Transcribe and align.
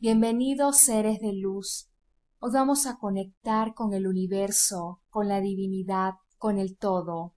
Bienvenidos 0.00 0.78
seres 0.78 1.20
de 1.20 1.32
luz. 1.32 1.88
Os 2.40 2.52
vamos 2.52 2.86
a 2.86 2.98
conectar 2.98 3.74
con 3.74 3.94
el 3.94 4.06
universo, 4.06 5.00
con 5.08 5.28
la 5.28 5.40
divinidad, 5.40 6.14
con 6.36 6.58
el 6.58 6.76
todo, 6.76 7.36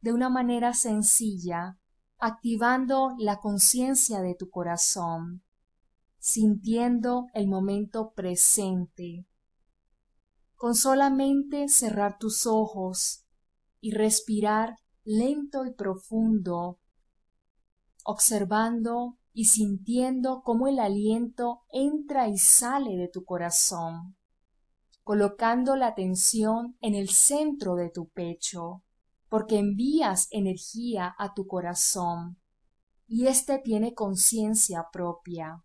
de 0.00 0.12
una 0.12 0.28
manera 0.28 0.74
sencilla, 0.74 1.78
activando 2.18 3.14
la 3.18 3.40
conciencia 3.40 4.20
de 4.20 4.34
tu 4.34 4.50
corazón, 4.50 5.42
sintiendo 6.18 7.26
el 7.32 7.48
momento 7.48 8.12
presente. 8.12 9.26
Con 10.54 10.74
solamente 10.74 11.68
cerrar 11.68 12.18
tus 12.18 12.46
ojos 12.46 13.24
y 13.80 13.92
respirar 13.92 14.76
lento 15.04 15.64
y 15.64 15.72
profundo, 15.72 16.78
observando 18.04 19.16
y 19.34 19.46
sintiendo 19.46 20.42
cómo 20.42 20.68
el 20.68 20.78
aliento 20.78 21.64
entra 21.70 22.28
y 22.28 22.38
sale 22.38 22.96
de 22.96 23.08
tu 23.08 23.24
corazón, 23.24 24.16
colocando 25.02 25.76
la 25.76 25.88
atención 25.88 26.78
en 26.80 26.94
el 26.94 27.10
centro 27.10 27.74
de 27.74 27.90
tu 27.90 28.08
pecho, 28.08 28.84
porque 29.28 29.58
envías 29.58 30.28
energía 30.30 31.14
a 31.18 31.34
tu 31.34 31.46
corazón 31.46 32.38
y 33.06 33.26
éste 33.26 33.58
tiene 33.58 33.92
conciencia 33.92 34.86
propia. 34.92 35.64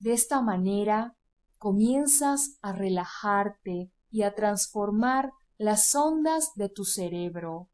De 0.00 0.12
esta 0.12 0.42
manera 0.42 1.16
comienzas 1.58 2.58
a 2.60 2.72
relajarte 2.72 3.92
y 4.10 4.22
a 4.22 4.34
transformar 4.34 5.32
las 5.56 5.94
ondas 5.94 6.52
de 6.56 6.68
tu 6.68 6.84
cerebro. 6.84 7.70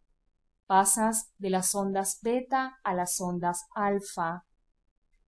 Pasas 0.66 1.32
de 1.38 1.48
las 1.48 1.74
ondas 1.74 2.18
beta 2.20 2.78
a 2.84 2.92
las 2.92 3.18
ondas 3.20 3.64
alfa. 3.74 4.44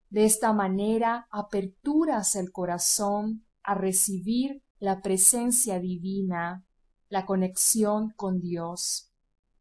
De 0.10 0.26
esta 0.26 0.54
manera 0.54 1.28
aperturas 1.30 2.36
el 2.36 2.52
corazón 2.52 3.46
a 3.62 3.76
recibir 3.76 4.64
la 4.80 5.02
presencia 5.02 5.80
divina, 5.80 6.66
la 7.10 7.26
conexión 7.26 8.12
con 8.16 8.40
Dios, 8.40 9.12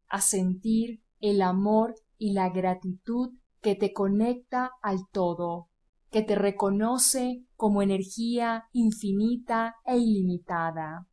a 0.08 0.20
sentir 0.20 1.02
el 1.20 1.42
amor 1.42 1.94
y 2.16 2.32
la 2.32 2.48
gratitud 2.48 3.34
que 3.60 3.74
te 3.74 3.92
conecta 3.92 4.70
al 4.80 5.08
todo, 5.10 5.68
que 6.10 6.22
te 6.22 6.34
reconoce 6.34 7.44
como 7.56 7.82
energía 7.82 8.68
infinita 8.72 9.76
e 9.84 9.98
ilimitada. 9.98 11.06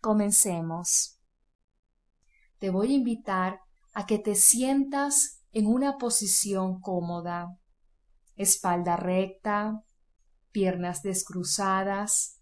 Comencemos. 0.00 1.20
Te 2.58 2.70
voy 2.70 2.92
a 2.92 2.96
invitar 2.96 3.60
a 3.92 4.06
que 4.06 4.18
te 4.18 4.34
sientas 4.34 5.42
en 5.52 5.66
una 5.66 5.98
posición 5.98 6.80
cómoda, 6.80 7.58
espalda 8.36 8.96
recta, 8.96 9.82
piernas 10.52 11.02
descruzadas, 11.02 12.40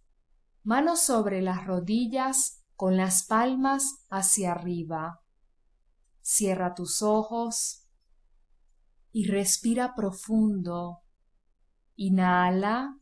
manos 0.62 1.00
sobre 1.00 1.42
las 1.42 1.66
rodillas 1.66 2.62
con 2.76 2.96
las 2.96 3.24
palmas 3.24 4.04
hacia 4.10 4.52
arriba. 4.52 5.22
Cierra 6.20 6.74
tus 6.74 7.02
ojos 7.02 7.86
y 9.12 9.26
respira 9.26 9.94
profundo. 9.94 11.02
Inhala. 11.96 12.98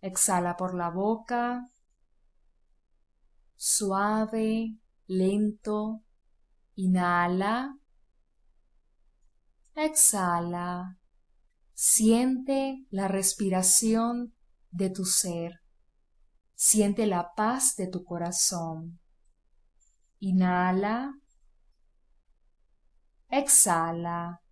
Exhala 0.00 0.56
por 0.56 0.74
la 0.74 0.90
boca 0.90 1.70
suave, 3.60 4.78
lento. 5.06 6.02
Inhala. 6.76 7.79
Exhala. 9.74 10.98
Siente 11.74 12.86
la 12.90 13.08
respiración 13.08 14.34
de 14.70 14.90
tu 14.90 15.04
ser. 15.04 15.60
Siente 16.54 17.06
la 17.06 17.34
paz 17.34 17.76
de 17.76 17.86
tu 17.86 18.04
corazón. 18.04 19.00
Inhala. 20.18 21.14
Exhala. 23.28 24.42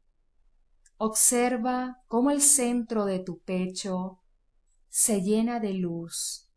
Observa 0.96 2.02
cómo 2.06 2.30
el 2.30 2.40
centro 2.40 3.04
de 3.04 3.18
tu 3.18 3.40
pecho 3.40 4.20
se 4.88 5.20
llena 5.20 5.60
de 5.60 5.74
luz. 5.74 6.48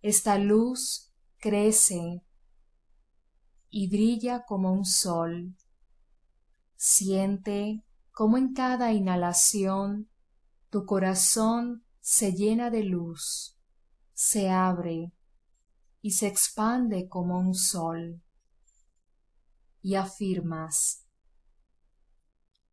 Esta 0.00 0.38
luz 0.38 1.12
crece 1.38 2.22
y 3.70 3.88
brilla 3.88 4.44
como 4.46 4.72
un 4.72 4.84
sol. 4.84 5.56
Siente 6.80 7.84
como 8.12 8.38
en 8.38 8.54
cada 8.54 8.92
inhalación 8.92 10.08
tu 10.70 10.86
corazón 10.86 11.84
se 12.00 12.32
llena 12.32 12.70
de 12.70 12.84
luz, 12.84 13.58
se 14.12 14.48
abre 14.48 15.12
y 16.00 16.12
se 16.12 16.28
expande 16.28 17.08
como 17.08 17.40
un 17.40 17.54
sol. 17.54 18.22
Y 19.82 19.96
afirmas, 19.96 21.04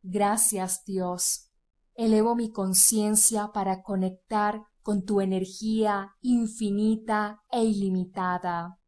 Gracias 0.04 0.84
Dios, 0.84 1.50
elevo 1.94 2.36
mi 2.36 2.52
conciencia 2.52 3.50
para 3.52 3.82
conectar 3.82 4.62
con 4.82 5.04
tu 5.04 5.20
energía 5.20 6.14
infinita 6.20 7.42
e 7.50 7.64
ilimitada. 7.64 8.78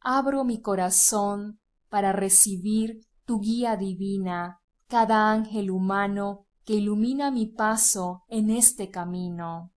Abro 0.00 0.42
mi 0.44 0.62
corazón 0.62 1.60
para 1.90 2.12
recibir 2.12 3.06
tu 3.24 3.40
guía 3.40 3.76
divina, 3.76 4.60
cada 4.88 5.30
ángel 5.30 5.70
humano 5.70 6.46
que 6.64 6.74
ilumina 6.74 7.30
mi 7.30 7.46
paso 7.46 8.24
en 8.28 8.50
este 8.50 8.90
camino. 8.90 9.72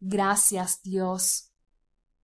Gracias 0.00 0.82
Dios 0.82 1.52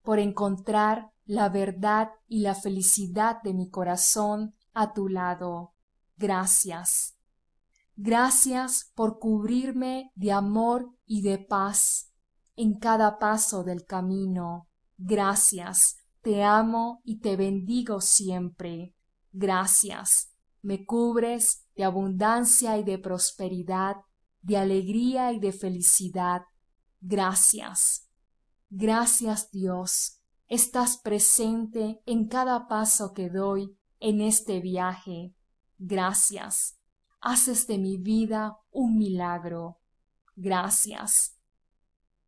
por 0.02 0.18
encontrar 0.18 1.12
la 1.26 1.50
verdad 1.50 2.10
y 2.26 2.40
la 2.40 2.54
felicidad 2.54 3.42
de 3.42 3.52
mi 3.52 3.68
corazón 3.68 4.54
a 4.72 4.94
tu 4.94 5.08
lado. 5.08 5.74
Gracias. 6.16 7.18
Gracias 7.96 8.90
por 8.94 9.18
cubrirme 9.18 10.12
de 10.14 10.32
amor 10.32 10.94
y 11.04 11.22
de 11.22 11.38
paz 11.38 12.12
en 12.56 12.78
cada 12.78 13.18
paso 13.18 13.64
del 13.64 13.84
camino. 13.84 14.68
Gracias, 14.96 15.96
te 16.22 16.42
amo 16.42 17.02
y 17.04 17.20
te 17.20 17.36
bendigo 17.36 18.00
siempre. 18.00 18.94
Gracias, 19.32 20.32
me 20.62 20.84
cubres 20.84 21.66
de 21.76 21.84
abundancia 21.84 22.78
y 22.78 22.84
de 22.84 22.98
prosperidad, 22.98 23.96
de 24.42 24.56
alegría 24.56 25.32
y 25.32 25.38
de 25.38 25.52
felicidad. 25.52 26.42
Gracias. 27.00 28.08
Gracias 28.70 29.50
Dios, 29.50 30.20
estás 30.46 30.98
presente 30.98 32.00
en 32.06 32.28
cada 32.28 32.68
paso 32.68 33.12
que 33.14 33.30
doy 33.30 33.76
en 34.00 34.20
este 34.20 34.60
viaje. 34.60 35.34
Gracias 35.78 36.78
haces 37.20 37.66
de 37.66 37.78
mi 37.78 37.96
vida 37.96 38.58
un 38.70 38.96
milagro. 38.96 39.78
Gracias. 40.36 41.36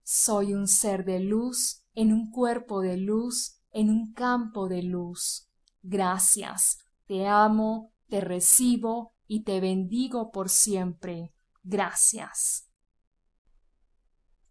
Soy 0.03 0.55
un 0.55 0.67
ser 0.67 1.05
de 1.05 1.21
luz 1.21 1.85
en 1.95 2.13
un 2.13 2.31
cuerpo 2.31 2.81
de 2.81 2.97
luz, 2.97 3.61
en 3.73 3.91
un 3.91 4.13
campo 4.13 4.69
de 4.69 4.83
luz. 4.83 5.49
Gracias. 5.83 6.79
Te 7.11 7.27
amo, 7.27 7.93
te 8.07 8.21
recibo 8.21 9.17
y 9.27 9.43
te 9.43 9.59
bendigo 9.59 10.31
por 10.31 10.49
siempre. 10.49 11.35
Gracias. 11.65 12.71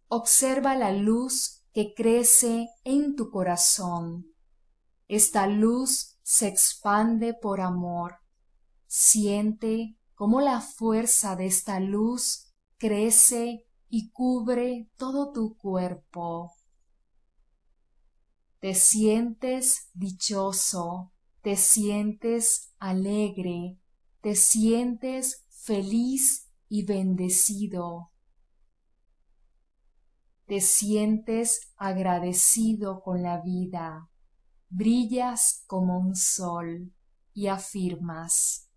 Observa 0.08 0.76
la 0.76 0.92
luz 0.92 1.64
que 1.72 1.94
crece 1.94 2.68
en 2.84 3.16
tu 3.16 3.30
corazón. 3.30 4.26
Esta 5.08 5.46
luz 5.46 6.18
se 6.22 6.48
expande 6.48 7.32
por 7.32 7.62
amor. 7.62 8.16
Siente 8.86 9.96
cómo 10.14 10.42
la 10.42 10.60
fuerza 10.60 11.36
de 11.36 11.46
esta 11.46 11.80
luz 11.80 12.52
crece 12.76 13.66
y 13.88 14.10
cubre 14.10 14.90
todo 14.98 15.32
tu 15.32 15.56
cuerpo. 15.56 16.52
Te 18.58 18.74
sientes 18.74 19.88
dichoso, 19.94 21.14
te 21.42 21.56
sientes 21.56 22.72
alegre, 22.78 23.78
te 24.20 24.34
sientes 24.34 25.46
feliz 25.48 26.50
y 26.68 26.84
bendecido. 26.84 28.12
Te 30.46 30.60
sientes 30.60 31.72
agradecido 31.76 33.02
con 33.02 33.22
la 33.22 33.40
vida, 33.40 34.10
brillas 34.68 35.64
como 35.66 35.98
un 35.98 36.16
sol 36.16 36.92
y 37.32 37.46
afirmas 37.46 38.70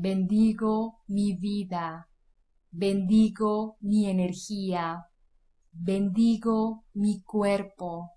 bendigo 0.00 1.00
mi 1.08 1.32
vida, 1.32 2.08
bendigo 2.70 3.78
mi 3.80 4.06
energía, 4.08 5.08
bendigo 5.72 6.84
mi 6.94 7.20
cuerpo, 7.22 8.12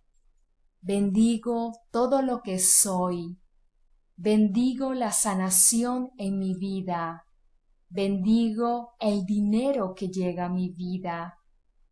bendigo 0.81 1.73
todo 1.91 2.21
lo 2.21 2.41
que 2.41 2.59
soy, 2.59 3.39
bendigo 4.15 4.93
la 4.93 5.11
sanación 5.11 6.11
en 6.17 6.37
mi 6.37 6.55
vida, 6.55 7.25
Bendigo 7.93 8.95
el 9.01 9.25
dinero 9.25 9.93
que 9.93 10.07
llega 10.07 10.45
a 10.45 10.49
mi 10.49 10.69
vida. 10.69 11.37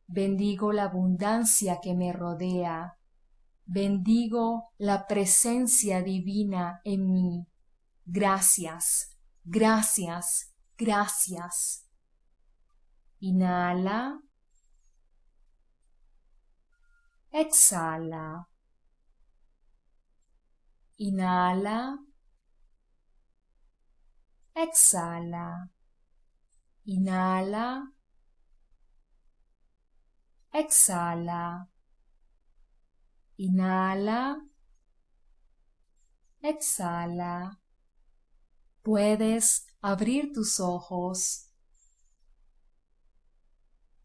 Bendigo 0.07 0.71
la 0.71 0.85
abundancia 0.85 1.81
que 1.81 1.93
me 1.93 2.13
rodea. 2.13 2.97
Bendigo 3.65 4.71
la 4.77 5.07
presencia 5.07 6.01
divina 6.01 6.79
en 6.85 7.11
mí. 7.11 7.47
Gracias, 8.05 9.17
gracias, 9.43 10.53
gracias. 10.77 11.85
Inhala. 13.19 14.21
Exhala. 17.29 18.48
Inhala. 20.99 21.97
Exhala. 24.53 25.69
Inhala. 26.85 27.87
Exhala. 30.53 31.69
Inhala. 33.37 34.41
Exhala. 36.41 37.59
Puedes 38.83 39.67
abrir 39.81 40.33
tus 40.33 40.59
ojos. 40.59 41.48